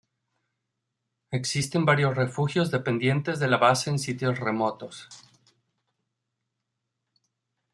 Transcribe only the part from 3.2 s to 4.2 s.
de la base en